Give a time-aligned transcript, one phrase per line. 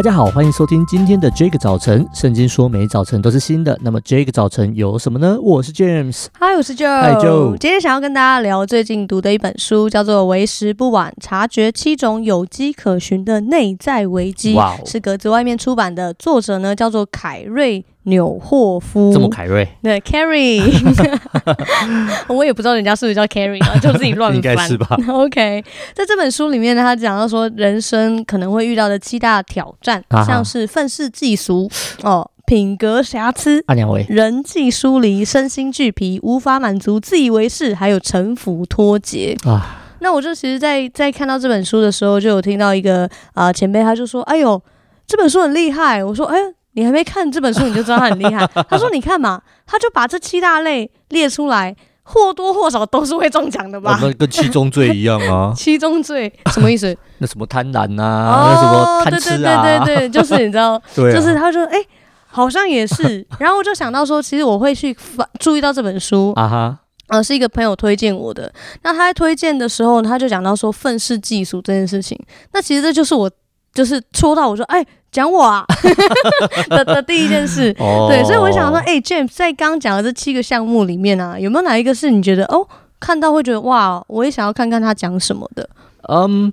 [0.00, 2.08] 大家好，欢迎收听今天的 Jake 早晨。
[2.14, 5.38] 圣经说每早晨都是新的，那么这个早晨有什么呢？
[5.42, 7.50] 我是 James，嗨，我是 Joe，嗨 Joe。
[7.58, 14.54] 今天想要跟大家聊最近读的一本书，叫做《为时不晚：察觉七种有机可循的内在危机》，
[14.90, 19.12] 是格子外面出版的，作者呢叫做凯瑞纽霍夫。
[19.12, 19.68] 这么凯瑞？
[19.82, 20.60] 对，Carrie。
[22.28, 24.36] 我也不知道人家是不是叫 Carrie 啊， 就自己乱翻。
[24.36, 31.70] 应该是吧？OK，在这本书里面呢，他讲到说人生可能会遇到的七大挑战，啊、像是愤世嫉俗
[32.02, 39.76] 哦，品格瑕疵，阿娘人际疏离，身心俱疲，无法满足，自以为是，还有城府脱节啊。
[40.00, 43.04] 那我就其实在，在在看到这本书的时候，就有听到一个
[43.34, 44.60] 啊、呃、前辈，他就说：“哎呦，
[45.06, 46.38] 这本书很厉害。”我说：“哎。”
[46.72, 48.46] 你还没看这本书，你就知道他很厉害。
[48.68, 55.52] 他说：“你看嘛，他就把这七大类列出来，或多或少都是会中奖的吧？”那跟七宗罪一样啊！
[55.56, 56.96] 七宗罪什么意思？
[57.18, 58.30] 那什么贪婪啊？
[58.30, 59.62] 哦、那什么贪吃啊？
[59.62, 61.86] 对对对对对，就是你知道，啊、就是他说：“哎、欸，
[62.26, 68.52] 好像也是。”然后我就想到说，其实我会去翻注意到这本书啊哈，呃，是一个朋友推荐我的。
[68.82, 72.16] 那他在推荐的时候，他就讲到说愤世嫉俗这件事情。
[72.52, 73.28] 那其实这就是我，
[73.72, 75.66] 就是戳到我说：“哎、欸。”讲我啊
[76.70, 82.64] 的的第一件事，哦、对，所以我想说，哎、欸、，James 在刚刚讲的这七个项目里面啊，有没有哪一个是你觉得哦，
[83.00, 85.68] 看到会觉得哇，我也想要看看他讲什么的？
[86.08, 86.52] 嗯。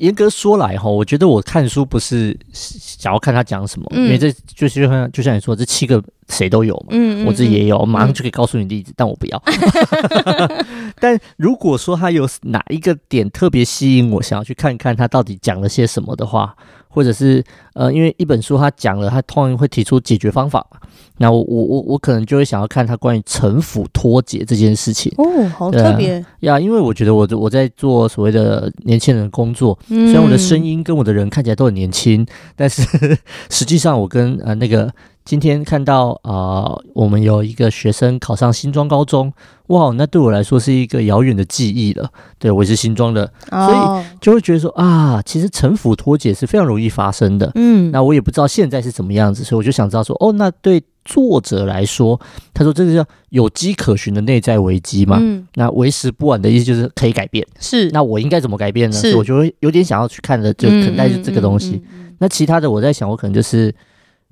[0.00, 9.42] 严格说来哈，我觉得我看书不是想要看他讲什么，嗯、因为这就是就像就像你说，这七个谁都有嘛，嗯，我自己也有，我马上就可以告诉你例子，嗯、但我不要。
[10.98, 16.56] 但如果说他有哪一个点特别吸引我，想要去看看他到底讲了些什么的话，
[16.90, 20.76] 或者是呃，因为一本书他讲了，他通常会提出解决方法嘛。
[21.18, 32.82] 那我我我我可能就会想要看他关于城府脱节这件事情哦，好特别呀，因为我觉得我我在做所谓的年轻人工作，嗯、虽然我的声音跟我的人看起来都很年轻，但是
[33.48, 34.92] 实际上我跟呃那个。
[35.30, 39.32] 今天看到啊、呃，我们有一个学生考上新庄高中，
[39.68, 42.10] 哇，那对我来说是一个遥远的记忆了。
[42.36, 47.48] 对，我也是新庄的，哦、所以就会觉得说啊，其实城府脱节是非常容易发生的。
[47.54, 52.20] 嗯，那我也不知道现在是怎么样子，所以我就想知道说，哦，那对作者来说，
[52.52, 55.18] 他说这个叫有迹可循的内在危机嘛。
[55.20, 57.46] 嗯，那为时不晚的意思就是可以改变。
[57.60, 58.96] 是，那我应该怎么改变呢？
[58.96, 61.70] 是，所以我就会有点想要去看的，就可能是这个东西。
[61.70, 63.72] 嗯嗯嗯嗯嗯、那其他的，我在想，我可能就是。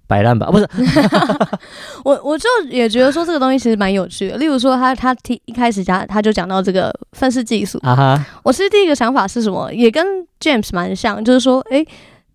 [0.08, 0.66] 摆烂吧， 不是，
[2.02, 4.38] 我我就也觉得说这个东西其实蛮有趣的。
[4.38, 8.26] 例如说他，他他提一开始讲，他就讲到这个愤世嫉俗啊哈。
[8.42, 10.04] 我其实第一个想法是什么，也跟
[10.40, 11.86] James 蛮像，就是说，诶、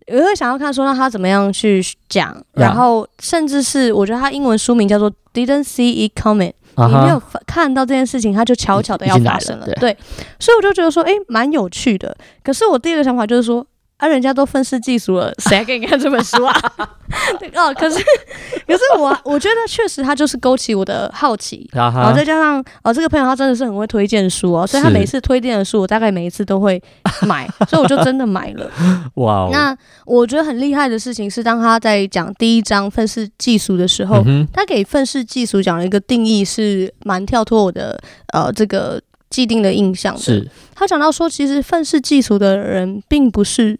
[0.06, 9.66] 欸，我会想要看说，让他怎么样去讲，然后甚至是我觉得他英文书名叫做 Didn't See It Coming，你没有看到这件事情，他就悄悄的要发生了。
[9.66, 9.96] 对，对，
[10.38, 12.16] 所以我就觉得说，诶、欸，蛮有趣的。
[12.44, 13.66] 可是我第二个想法就是说。
[13.96, 16.52] 啊，人家都愤世嫉俗了， 谁还给你看这本书啊？
[17.54, 17.96] 哦，可是，
[18.66, 26.82] 可是我我觉得确实他就是勾起我的好奇，然后再加上哦，这个朋友他真的是很会推荐书哦，所以他每次推荐的书，我大概每一次都会
[27.22, 28.68] 买，所以我就真的买了。
[29.14, 29.52] 哇 Wow！
[29.52, 37.98] 那我觉得很厉害的事情是，当他在讲第一章愤世嫉俗的时候，嗯、他给愤世嫉俗讲了一个定义，是蛮跳脱我的
[38.32, 39.00] 呃这个
[39.30, 40.20] 既定的印象的。
[40.20, 43.78] 是他讲到说，其实愤世嫉俗的人并不是。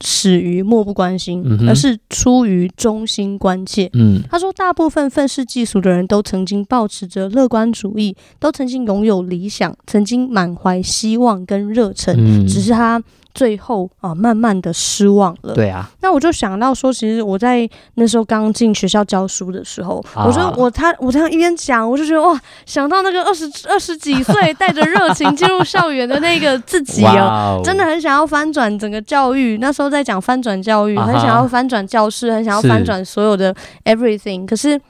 [0.00, 3.90] 始于漠不关心，嗯、而是出于中心关切。
[3.94, 13.02] 嗯，他说，大部分愤世嫉俗的人都曾经抱持着乐观主义，都曾经拥有理想，曾经满怀希望跟热忱，嗯、只是他。
[13.36, 15.54] 最后啊，慢慢的失望了。
[15.54, 29.58] 对啊，那我就想到说，其实我在那时候刚进学校教书的时候，啊、我说我他我这样一边讲，我就觉得哇，想到那个二十 二十几岁带着热情进入校园的那个自己啊，哦、真的很想要翻转整个教育。
[29.60, 33.54] 那时候在讲翻转教育，啊、很想要翻转教室，很想要翻转所有的
[33.84, 34.46] everything。
[34.46, 34.80] 可是。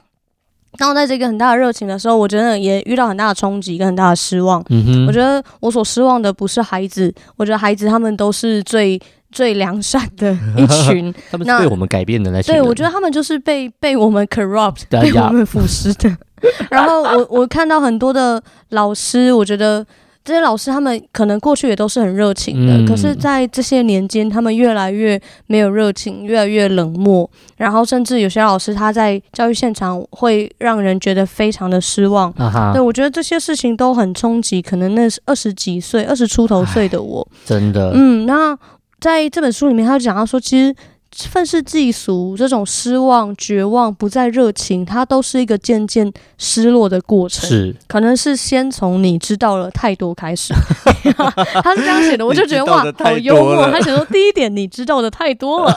[0.79, 4.65] 当我在这个很大的热情的时候，我真的也遇到很大的冲击跟很大的失望。
[4.71, 9.01] 嗯，我觉得我所失望的不是孩子，我觉得孩子他们都是最
[9.31, 11.13] 最良善的一群。
[11.31, 12.53] 他们是被我们改变的那些。
[12.53, 16.17] 对，我觉得他们就是被被我们 corrupt，被我们腐蚀的。
[16.71, 19.87] 然后我我看到很多的老师，我觉得。
[20.27, 32.29] 这些老师他们可能过去也都是很热情的，嗯、可是，在这些年间，他们越来越没有热情，越来越冷漠，然后甚至有些老师他在教育现场会让人觉得非常的失望。
[32.37, 38.59] 啊、哈对，我觉得这些事情都很冲击，可能那是二十几岁、二十出头岁的我，真的，嗯，那
[38.99, 40.75] 在这本书里面，他就讲到说，其实。
[41.31, 47.49] 愤世嫉俗这种失望、绝望、不再热情，它都是一个渐渐失落的过程。
[47.49, 50.53] 是，可能是先从你知道了太多开始。
[51.63, 53.71] 他是这样写的，我就觉得哇，好幽默。
[53.71, 55.77] 他写说第一点，你知道的太多了。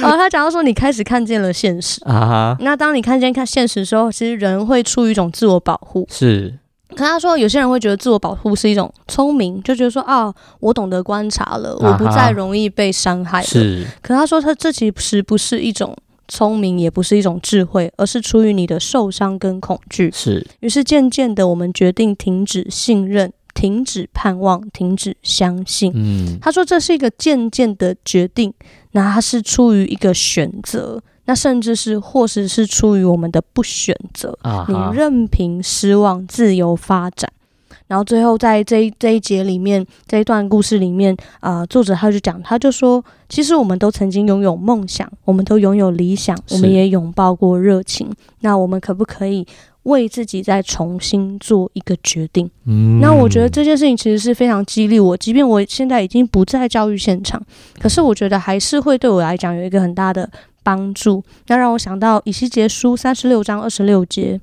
[0.00, 2.56] 然 后他讲到说，你开始看见了现实啊。
[2.60, 6.06] 那当你看见看现实的时候，其实人会出于一种自我保护。
[6.10, 6.54] 是。
[6.92, 13.46] 可他说，有些人会觉得自我保护是一种聪明，就觉得说啊，我懂得观察了，我不再容易被伤害了。
[13.46, 13.86] 是。
[14.00, 15.96] 可他说，他这其实不是一种
[16.28, 20.10] 聪明，也不是一种智慧，而是出于你的受伤跟恐惧。
[20.14, 20.46] 是。
[20.60, 25.92] 于是渐渐的，我们决定停止信任，停止盼望，停止相信。
[25.94, 26.38] 嗯。
[26.40, 28.52] 他说，这是一个渐渐的决定，
[28.92, 31.02] 那他是出于一个选择。
[31.24, 34.36] 那甚至是，或是是出于我们的不选择，
[34.68, 37.30] 你任凭失望自由发展。
[37.86, 48.10] 然后最后在这一这一节里面，这一段故事里面，啊、呃，作者他就讲，他就说，其实我们都曾经拥有梦想，我们都拥有理想，我们也拥抱过热情。
[48.40, 49.46] 那我们可不可以
[49.82, 52.50] 为自己再重新做一个决定？
[52.64, 57.42] 嗯，那我觉得这件事情其实是非常激励我，即便我现在已经不在教育现场，
[57.78, 60.28] 可是我觉得还是会对我来讲有一个很大的。
[60.62, 64.40] 帮助，那让我想到以西结书三十六章二十六节，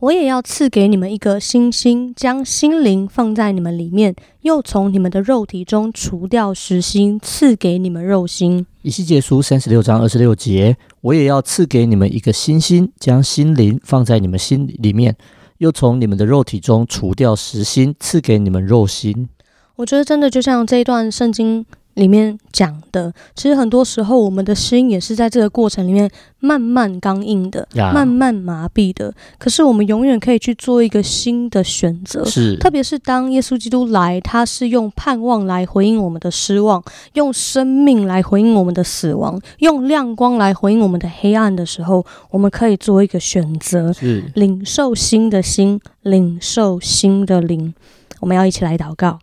[0.00, 8.66] 我也要赐给你们一个新心，将心灵放在你们里面，又从你们的肉体中除掉石心，赐给你们肉心。
[8.82, 15.16] 以西结书三十六章二十六节，我也要赐给你们一个新心，将心灵放在你们心里面，
[15.58, 19.28] 又从你们的肉体中除掉石心，赐给你们肉心。
[19.76, 21.64] 我觉得真的就像这一段圣经。
[21.94, 26.10] 里面讲的，其实很多时候我们的心也是在这个过程里面
[26.40, 27.92] 慢慢刚硬的，yeah.
[27.92, 29.12] 慢慢麻痹的。
[29.38, 32.56] 可是我们永远可以去做一个新的选择，是。
[32.56, 36.82] 特别是当耶稣基督来，他是用盼望来回应我们的失望，
[37.14, 44.24] 用生命来回应我们的死亡，用亮光来回应我们的黑暗的时候，我们可以做一个选择，是。
[44.34, 47.72] 领受新的心，领受新的灵。
[48.20, 49.18] 我们要一起来祷告。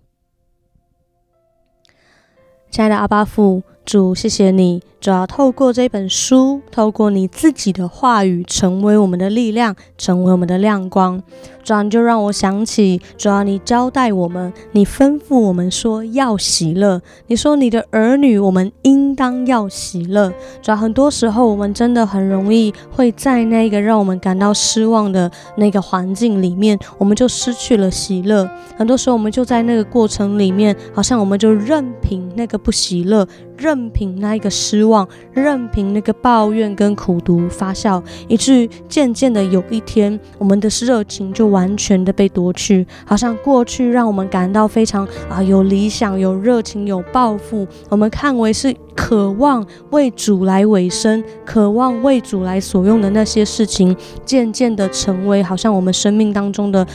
[2.71, 4.81] 亲爱的阿爸父，主，谢谢你。
[5.01, 11.19] 主要透过这本书，透过你自己的话语，成为我们的力量，成为我们的亮光。
[11.63, 17.01] 主要你就让我想起，主要你交代我们，你吩咐我们说要喜乐。
[17.25, 20.31] 你说你的儿女，我们应当要喜乐。
[20.62, 28.48] 主要很多时候，我们真的很容易会在那个让我们感到失望的那个环境里面，我们就失去了喜乐。
[28.77, 33.27] 很多时候，我们就在那个过程里面，好像我们就任凭那个不喜乐。
[33.57, 56.85] 任凭那一个失望，望任凭那个抱怨跟苦毒发酵，以至于渐渐的有一天，我们的热情就完全的被夺去，好像过去让我们感到非常啊有理想、有热情、有抱负，我们看为是渴望为主来委身、渴望为主来所用的那些事情，渐渐的成为好像我们生命当中的。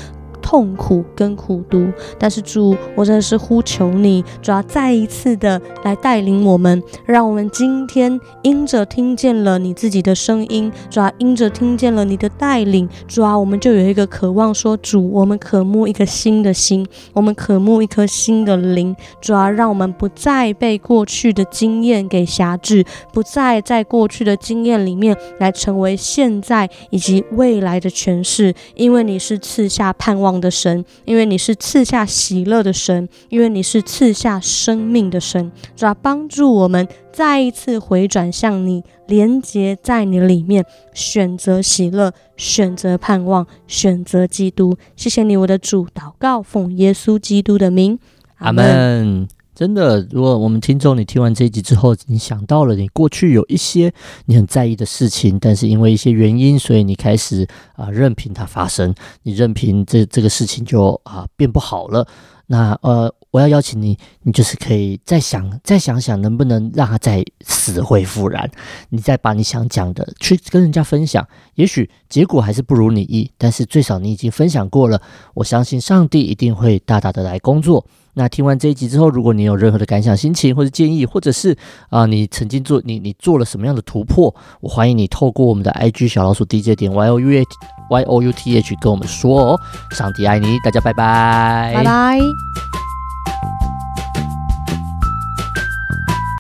[0.47, 1.89] 痛苦跟苦毒，
[2.21, 44.77] 但是主，我真的是呼求你，主要再一次的来带领我们，让我们今天因着听见了你自己的声音，主要因着听见了你的带领，主要我们就有一个渴望说，主，我们渴慕一个新的心，我们渴慕一颗新的灵，主要让我们不再被过去的经验给辖制，不再在过去的经验里面来成为现在以及未来的诠释，因为你是赐下盼望的神，因为你是赐下喜乐的神，因为你是赐下生命的神，主要帮助我们再一次回转向你，连接在你里面，选择喜乐，选择盼望，选择基督。
[44.97, 47.99] 谢谢你，我的主，祷告奉耶稣基督的名，
[48.39, 49.29] 阿门。
[49.57, 53.91] 真的，如果我们听众你听完这一集之后，你想到了你过去有一些
[54.27, 62.07] 你很在意的事情，但是因为一些原因，所以你开始啊、任凭它发生，你任凭这这个事情就啊、变不好了。
[62.49, 68.51] 那呃，我要邀请你，你就是可以再想再想想，能不能让它再死灰复燃？
[68.91, 75.01] 你再把你想讲的去跟人家分享，也许结果还是不如你意，但是最少你已经分享过了。
[75.33, 77.87] 我相信上帝一定会大大的来工作。
[78.19, 81.55] 那听完这一集之后，如果你有任何的感想、心情或者建议，或者是
[81.91, 87.45] 啊、你曾经做你你做了什么样的突破，我欢迎你透过我们的 IG 小老鼠 DJ 点 Y O U
[87.91, 89.61] Y O U T H 跟我们说哦。
[89.91, 92.19] 上帝爱你，大家拜拜，拜拜。